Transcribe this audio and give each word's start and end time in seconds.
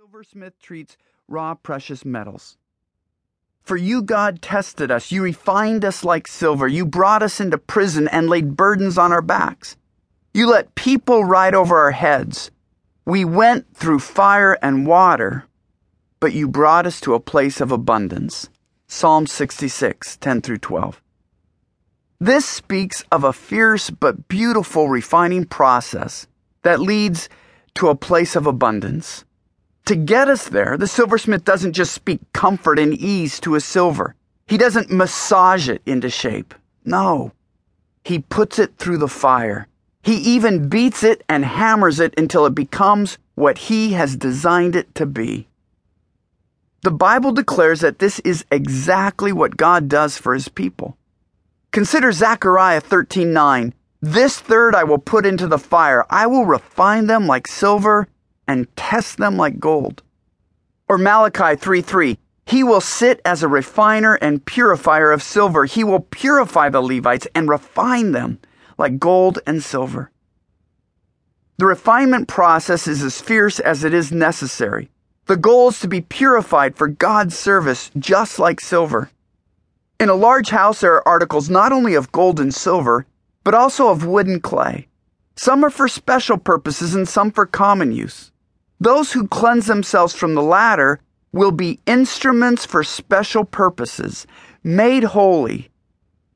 silversmith 0.00 0.58
treats 0.58 0.96
raw 1.28 1.54
precious 1.54 2.06
metals. 2.06 2.56
For 3.60 3.76
you, 3.76 4.00
God, 4.00 4.40
tested 4.40 4.90
us. 4.90 5.12
You 5.12 5.22
refined 5.22 5.84
us 5.84 6.04
like 6.04 6.26
silver. 6.26 6.66
You 6.66 6.86
brought 6.86 7.22
us 7.22 7.38
into 7.38 7.58
prison 7.58 8.08
and 8.08 8.26
laid 8.26 8.56
burdens 8.56 8.96
on 8.96 9.12
our 9.12 9.20
backs. 9.20 9.76
You 10.32 10.48
let 10.48 10.74
people 10.74 11.26
ride 11.26 11.54
over 11.54 11.78
our 11.78 11.90
heads. 11.90 12.50
We 13.04 13.26
went 13.26 13.76
through 13.76 13.98
fire 13.98 14.56
and 14.62 14.86
water, 14.86 15.44
but 16.18 16.32
you 16.32 16.48
brought 16.48 16.86
us 16.86 16.98
to 17.02 17.12
a 17.12 17.20
place 17.20 17.60
of 17.60 17.70
abundance. 17.70 18.48
Psalm 18.86 19.26
66, 19.26 20.16
10 20.16 20.40
through 20.40 20.58
12. 20.58 21.02
This 22.18 22.46
speaks 22.46 23.04
of 23.12 23.22
a 23.22 23.34
fierce 23.34 23.90
but 23.90 24.28
beautiful 24.28 24.88
refining 24.88 25.44
process 25.44 26.26
that 26.62 26.80
leads 26.80 27.28
to 27.74 27.88
a 27.88 27.94
place 27.94 28.34
of 28.34 28.46
abundance. 28.46 29.26
To 29.90 29.96
get 29.96 30.28
us 30.28 30.48
there, 30.48 30.76
the 30.76 30.86
silversmith 30.86 31.44
doesn't 31.44 31.72
just 31.72 31.92
speak 31.92 32.20
comfort 32.32 32.78
and 32.78 32.94
ease 32.94 33.40
to 33.40 33.54
his 33.54 33.64
silver. 33.64 34.14
He 34.46 34.56
doesn't 34.56 34.92
massage 34.92 35.68
it 35.68 35.82
into 35.84 36.08
shape. 36.08 36.54
No. 36.84 37.32
He 38.04 38.20
puts 38.20 38.60
it 38.60 38.76
through 38.76 38.98
the 38.98 39.08
fire. 39.08 39.66
He 40.04 40.14
even 40.14 40.68
beats 40.68 41.02
it 41.02 41.24
and 41.28 41.44
hammers 41.44 41.98
it 41.98 42.14
until 42.16 42.46
it 42.46 42.54
becomes 42.54 43.18
what 43.34 43.58
he 43.66 43.94
has 43.94 44.14
designed 44.14 44.76
it 44.76 44.94
to 44.94 45.06
be. 45.06 45.48
The 46.82 46.92
Bible 46.92 47.32
declares 47.32 47.80
that 47.80 47.98
this 47.98 48.20
is 48.20 48.44
exactly 48.52 49.32
what 49.32 49.56
God 49.56 49.88
does 49.88 50.16
for 50.16 50.34
his 50.34 50.48
people. 50.48 50.98
Consider 51.72 52.12
Zechariah 52.12 52.80
13:9. 52.80 53.74
This 54.00 54.38
third 54.38 54.76
I 54.76 54.84
will 54.84 54.98
put 54.98 55.26
into 55.26 55.48
the 55.48 55.58
fire. 55.58 56.06
I 56.08 56.28
will 56.28 56.46
refine 56.46 57.08
them 57.08 57.26
like 57.26 57.48
silver 57.48 58.06
and 58.50 58.66
test 58.74 59.18
them 59.18 59.36
like 59.36 59.60
gold. 59.60 60.02
Or 60.88 60.98
Malachi 60.98 61.54
3 61.54 61.82
3. 61.82 62.18
He 62.46 62.64
will 62.64 62.80
sit 62.80 63.20
as 63.24 63.44
a 63.44 63.48
refiner 63.48 64.14
and 64.14 64.44
purifier 64.44 65.12
of 65.12 65.22
silver. 65.22 65.66
He 65.66 65.84
will 65.84 66.00
purify 66.00 66.68
the 66.68 66.80
Levites 66.80 67.28
and 67.32 67.48
refine 67.48 68.10
them 68.10 68.40
like 68.76 68.98
gold 68.98 69.38
and 69.46 69.62
silver. 69.62 70.10
The 71.58 71.66
refinement 71.66 72.26
process 72.26 72.88
is 72.88 73.04
as 73.04 73.20
fierce 73.20 73.60
as 73.60 73.84
it 73.84 73.94
is 73.94 74.10
necessary. 74.10 74.90
The 75.26 75.36
goal 75.36 75.68
is 75.68 75.78
to 75.80 75.86
be 75.86 76.00
purified 76.00 76.74
for 76.74 76.88
God's 76.88 77.38
service, 77.38 77.92
just 77.96 78.40
like 78.40 78.60
silver. 78.60 79.12
In 80.00 80.08
a 80.08 80.14
large 80.14 80.50
house, 80.50 80.80
there 80.80 80.94
are 80.94 81.06
articles 81.06 81.48
not 81.48 81.70
only 81.70 81.94
of 81.94 82.10
gold 82.10 82.40
and 82.40 82.52
silver, 82.52 83.06
but 83.44 83.54
also 83.54 83.90
of 83.90 84.04
wood 84.04 84.26
and 84.26 84.42
clay. 84.42 84.88
Some 85.36 85.64
are 85.64 85.70
for 85.70 85.86
special 85.86 86.36
purposes 86.36 86.96
and 86.96 87.08
some 87.08 87.30
for 87.30 87.46
common 87.46 87.92
use. 87.92 88.29
Those 88.80 89.12
who 89.12 89.28
cleanse 89.28 89.66
themselves 89.66 90.14
from 90.14 90.34
the 90.34 90.42
latter 90.42 91.00
will 91.32 91.52
be 91.52 91.80
instruments 91.86 92.64
for 92.64 92.82
special 92.82 93.44
purposes, 93.44 94.26
made 94.64 95.04
holy, 95.04 95.70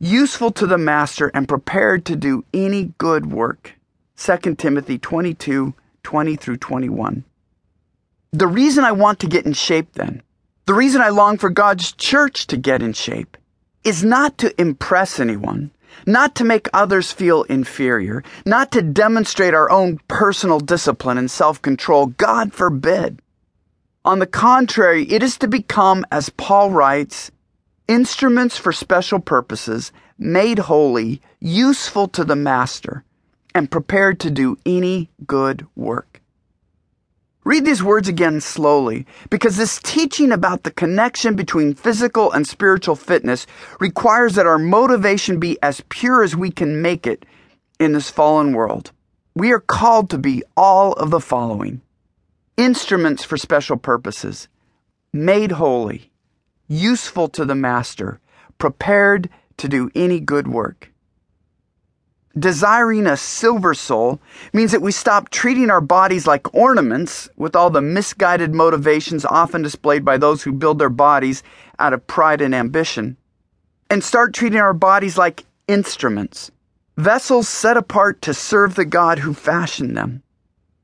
useful 0.00 0.50
to 0.52 0.66
the 0.66 0.76
master, 0.76 1.30
and 1.34 1.48
prepared 1.48 2.04
to 2.06 2.16
do 2.16 2.44
any 2.52 2.92
good 2.98 3.30
work. 3.30 3.74
2 4.16 4.56
Timothy 4.56 4.98
22 4.98 5.72
20 6.02 6.36
through 6.36 6.56
21. 6.56 7.24
The 8.32 8.46
reason 8.48 8.82
I 8.82 8.90
want 8.90 9.20
to 9.20 9.28
get 9.28 9.46
in 9.46 9.52
shape, 9.52 9.92
then, 9.92 10.20
the 10.66 10.74
reason 10.74 11.00
I 11.00 11.10
long 11.10 11.38
for 11.38 11.48
God's 11.48 11.92
church 11.92 12.48
to 12.48 12.56
get 12.56 12.82
in 12.82 12.92
shape, 12.92 13.36
is 13.84 14.02
not 14.02 14.36
to 14.38 14.60
impress 14.60 15.20
anyone 15.20 15.70
not 16.06 16.34
to 16.36 16.44
make 16.44 16.68
others 16.72 17.12
feel 17.12 17.42
inferior, 17.44 18.22
not 18.46 18.70
to 18.72 18.82
demonstrate 18.82 19.54
our 19.54 19.70
own 19.70 19.98
personal 20.08 20.60
discipline 20.60 21.18
and 21.18 21.30
self 21.30 21.60
control. 21.60 22.06
God 22.06 22.52
forbid. 22.52 23.20
On 24.04 24.18
the 24.18 24.26
contrary, 24.26 25.04
it 25.10 25.22
is 25.22 25.36
to 25.38 25.48
become, 25.48 26.04
as 26.10 26.28
Paul 26.30 26.70
writes, 26.70 27.30
instruments 27.86 28.56
for 28.56 28.72
special 28.72 29.20
purposes, 29.20 29.92
made 30.18 30.58
holy, 30.58 31.20
useful 31.40 32.08
to 32.08 32.24
the 32.24 32.36
master, 32.36 33.04
and 33.54 33.70
prepared 33.70 34.18
to 34.20 34.30
do 34.30 34.56
any 34.64 35.10
good 35.26 35.66
work. 35.76 36.21
Read 37.44 37.64
these 37.64 37.82
words 37.82 38.06
again 38.06 38.40
slowly, 38.40 39.04
because 39.28 39.56
this 39.56 39.80
teaching 39.82 40.30
about 40.30 40.62
the 40.62 40.70
connection 40.70 41.34
between 41.34 41.74
physical 41.74 42.30
and 42.30 42.46
spiritual 42.46 42.94
fitness 42.94 43.48
requires 43.80 44.36
that 44.36 44.46
our 44.46 44.58
motivation 44.58 45.40
be 45.40 45.58
as 45.60 45.82
pure 45.88 46.22
as 46.22 46.36
we 46.36 46.52
can 46.52 46.80
make 46.80 47.04
it 47.04 47.26
in 47.80 47.92
this 47.92 48.10
fallen 48.10 48.52
world. 48.52 48.92
We 49.34 49.50
are 49.50 49.58
called 49.58 50.08
to 50.10 50.18
be 50.18 50.44
all 50.56 50.92
of 50.92 51.10
the 51.10 51.18
following 51.18 51.80
instruments 52.56 53.24
for 53.24 53.36
special 53.36 53.76
purposes, 53.76 54.46
made 55.12 55.52
holy, 55.52 56.12
useful 56.68 57.28
to 57.30 57.44
the 57.44 57.56
master, 57.56 58.20
prepared 58.58 59.28
to 59.56 59.68
do 59.68 59.90
any 59.96 60.20
good 60.20 60.46
work. 60.46 60.91
Desiring 62.38 63.06
a 63.06 63.18
silver 63.18 63.74
soul 63.74 64.18
means 64.54 64.72
that 64.72 64.80
we 64.80 64.90
stop 64.90 65.28
treating 65.28 65.68
our 65.68 65.82
bodies 65.82 66.26
like 66.26 66.54
ornaments 66.54 67.28
with 67.36 67.54
all 67.54 67.68
the 67.68 67.82
misguided 67.82 68.54
motivations 68.54 69.26
often 69.26 69.60
displayed 69.60 70.02
by 70.02 70.16
those 70.16 70.42
who 70.42 70.52
build 70.52 70.78
their 70.78 70.88
bodies 70.88 71.42
out 71.78 71.92
of 71.92 72.06
pride 72.06 72.40
and 72.40 72.54
ambition, 72.54 73.18
and 73.90 74.02
start 74.02 74.32
treating 74.32 74.60
our 74.60 74.72
bodies 74.72 75.18
like 75.18 75.44
instruments, 75.68 76.50
vessels 76.96 77.48
set 77.48 77.76
apart 77.76 78.22
to 78.22 78.32
serve 78.32 78.76
the 78.76 78.86
God 78.86 79.18
who 79.18 79.34
fashioned 79.34 79.94
them. 79.94 80.22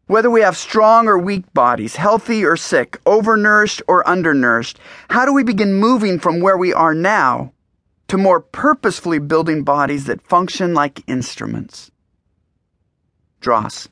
Whether 0.07 0.31
we 0.31 0.43
have 0.43 0.57
strong 0.57 1.09
or 1.09 1.19
weak 1.19 1.51
bodies, 1.55 1.97
healthy 1.97 2.45
or 2.45 2.59
sick, 2.59 3.03
overnourished 3.05 3.81
or 3.89 4.07
undernourished, 4.07 4.79
how 5.09 5.25
do 5.25 5.33
we 5.33 5.45
begin 5.45 5.75
moving 5.75 6.19
from 6.19 6.41
where 6.41 6.59
we 6.59 6.75
are 6.75 6.95
now 6.95 7.53
to 8.09 8.17
more 8.17 8.41
purposefully 8.41 9.19
building 9.19 9.63
bodies 9.63 10.07
that 10.07 10.27
function 10.27 10.75
like 10.75 11.07
instruments. 11.07 11.91
Dross. 13.41 13.89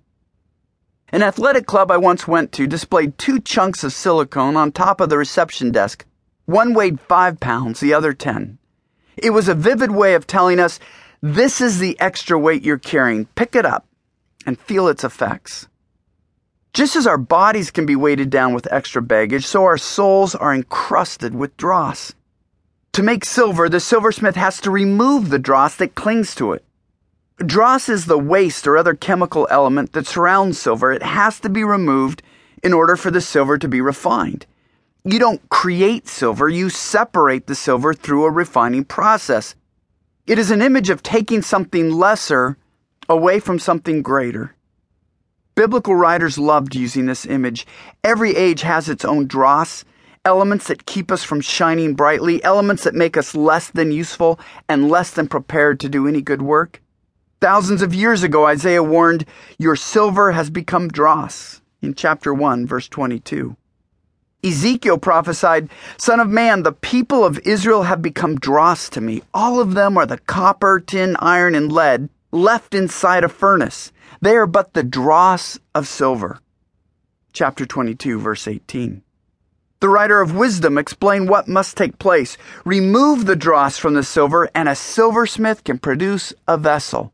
An 1.11 1.23
athletic 1.23 1.67
club 1.67 1.91
I 1.91 1.99
once 1.99 2.27
went 2.27 2.51
to 2.53 2.67
displayed 2.67 3.17
two 3.17 3.39
chunks 3.39 3.85
of 3.85 3.93
silicone 3.93 4.57
on 4.57 4.73
top 4.73 5.01
of 5.01 5.09
the 5.09 5.19
reception 5.19 5.71
desk. 5.71 6.05
One 6.47 6.75
weighed 6.75 7.01
five 7.01 7.39
pounds, 7.39 7.81
the 7.81 7.95
other 7.95 8.13
ten. 8.13 8.59
It 9.17 9.31
was 9.31 9.49
a 9.49 9.55
vivid 9.55 9.91
way 9.93 10.15
of 10.15 10.27
telling 10.27 10.59
us 10.59 10.81
this 11.21 11.61
is 11.61 11.79
the 11.79 11.99
extra 12.01 12.39
weight 12.39 12.65
you're 12.65 12.79
carrying. 12.79 13.27
Pick 13.27 13.55
it 13.55 13.65
up 13.65 13.87
and 14.45 14.59
feel 14.59 14.89
its 14.89 15.05
effects. 15.05 15.69
Just 16.73 16.97
as 16.97 17.07
our 17.07 17.19
bodies 17.19 17.71
can 17.71 17.87
be 17.87 17.97
weighted 17.97 18.29
down 18.29 18.53
with 18.53 18.71
extra 18.71 19.01
baggage, 19.01 19.47
so 19.47 19.65
our 19.65 19.79
souls 19.79 20.35
are 20.35 20.55
encrusted 20.55 21.35
with 21.35 21.57
dross. 21.57 22.15
To 22.97 23.03
make 23.03 23.27
silver, 23.27 23.69
the 23.69 23.79
silversmith 23.79 24.37
has 24.37 24.59
to 24.63 24.71
remove 24.71 25.29
the 25.29 25.39
dross 25.39 25.77
that 25.77 25.95
clings 25.95 26.35
to 26.37 26.53
it. 26.53 26.65
Dross 27.37 27.91
is 27.91 28.07
the 28.07 28.17
waste 28.17 28.67
or 28.67 28.79
other 28.79 28.95
chemical 28.95 29.47
element 29.51 29.93
that 29.93 30.07
surrounds 30.07 30.59
silver. 30.59 30.91
It 30.93 31.03
has 31.03 31.39
to 31.41 31.51
be 31.51 31.63
removed 31.63 32.23
in 32.65 32.73
order 32.73 32.97
for 32.97 33.11
the 33.11 33.21
silver 33.21 33.59
to 33.59 33.69
be 33.69 33.83
refined. 33.83 34.47
You 35.05 35.19
don't 35.19 35.47
create 35.51 36.09
silver, 36.09 36.49
you 36.49 36.71
separate 36.71 37.49
the 37.49 37.55
silver 37.55 37.93
through 37.93 38.25
a 38.25 38.31
refining 38.31 38.87
process. 38.87 39.55
It 40.27 40.39
is 40.39 40.51
an 40.51 40.63
image 40.63 40.89
of 40.89 41.03
taking 41.03 41.43
something 41.43 41.91
lesser 41.93 42.57
away 43.11 43.41
from 43.41 43.59
something 43.59 44.01
greater. 44.01 44.55
Biblical 45.55 45.95
writers 45.95 46.39
loved 46.39 46.75
using 46.75 47.05
this 47.05 47.27
image. 47.27 47.67
Every 48.03 48.35
age 48.35 48.63
has 48.63 48.89
its 48.89 49.05
own 49.05 49.27
dross 49.27 49.85
elements 50.27 50.67
that 50.67 50.87
keep 50.87 51.13
us 51.13 51.23
from 51.23 51.41
shining 51.41 51.95
brightly, 51.95 52.43
elements 52.43 52.83
that 52.83 52.95
make 52.95 53.17
us 53.17 53.37
less 53.37 53.71
than 53.71 53.93
useful 53.93 54.41
and 54.69 54.91
less 54.91 55.13
than 55.13 55.29
prepared 55.29 55.79
to 55.79 55.89
do 55.89 56.09
any 56.09 56.21
good 56.21 56.43
work. 56.43 56.83
Thousands 57.41 57.81
of 57.81 57.95
years 57.95 58.25
ago, 58.25 58.45
Isaiah 58.45 58.83
warned, 58.83 59.25
Your 59.57 59.77
silver 59.77 60.33
has 60.33 60.51
become 60.51 60.89
dross, 60.89 61.63
in 61.81 61.95
chapter 61.95 62.35
1, 62.35 62.67
verse 62.67 62.89
22. 62.89 63.57
Ezekiel 64.43 64.99
prophesied, 64.99 65.71
Son 65.97 66.19
of 66.19 66.29
man, 66.29 66.65
the 66.65 66.73
people 66.73 67.25
of 67.25 67.39
Israel 67.45 67.85
have 67.85 68.03
become 68.03 68.35
dross 68.35 68.89
to 68.91 69.01
me. 69.01 69.23
All 69.33 69.61
of 69.61 69.75
them 69.75 69.97
are 69.97 70.07
the 70.07 70.19
copper, 70.19 70.81
tin, 70.81 71.17
iron, 71.21 71.55
and 71.55 71.71
lead 71.71 72.09
left 72.33 72.75
inside 72.75 73.23
a 73.23 73.29
furnace. 73.29 73.93
They 74.21 74.35
are 74.35 74.47
but 74.47 74.75
the 74.75 74.83
dross 74.83 75.59
of 75.73 75.87
silver. 75.87 76.41
Chapter 77.33 77.65
22, 77.65 78.19
verse 78.19 78.49
18. 78.49 79.03
The 79.81 79.89
writer 79.89 80.21
of 80.21 80.35
wisdom 80.35 80.79
explained 80.79 81.29
what 81.29 81.49
must 81.49 81.77
take 81.77 81.99
place. 81.99 82.39
Remove 82.65 83.27
the 83.27 83.37
dross 83.37 83.79
from 83.79 83.95
the 83.95 84.03
silver, 84.03 84.49
and 84.55 84.69
a 84.69 84.75
silversmith 84.75 85.65
can 85.65 85.79
produce 85.79 86.33
a 86.49 86.57
vessel. 86.57 87.13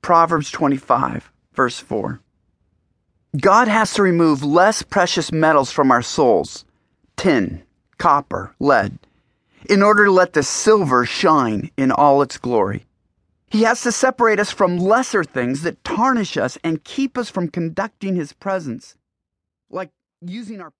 Proverbs 0.00 0.50
25, 0.50 1.30
verse 1.54 1.78
4. 1.78 2.20
God 3.40 3.68
has 3.68 3.94
to 3.94 4.02
remove 4.02 4.42
less 4.42 4.82
precious 4.82 5.32
metals 5.32 5.70
from 5.70 5.90
our 5.90 6.02
souls 6.02 6.64
tin, 7.16 7.62
copper, 7.98 8.54
lead 8.58 8.98
in 9.68 9.82
order 9.82 10.06
to 10.06 10.10
let 10.10 10.32
the 10.32 10.42
silver 10.42 11.06
shine 11.06 11.70
in 11.76 11.92
all 11.92 12.22
its 12.22 12.36
glory. 12.36 12.84
He 13.48 13.62
has 13.62 13.82
to 13.82 13.92
separate 13.92 14.40
us 14.40 14.50
from 14.50 14.78
lesser 14.78 15.24
things 15.24 15.62
that 15.62 15.84
tarnish 15.84 16.36
us 16.36 16.58
and 16.64 16.82
keep 16.84 17.18
us 17.18 17.28
from 17.28 17.48
conducting 17.48 18.16
His 18.16 18.32
presence, 18.32 18.96
like 19.70 19.90
using 20.20 20.60
our 20.60 20.70